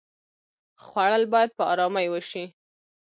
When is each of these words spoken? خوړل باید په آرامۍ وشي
خوړل 0.83 1.23
باید 1.33 1.49
په 1.57 1.63
آرامۍ 1.71 2.07
وشي 2.09 2.43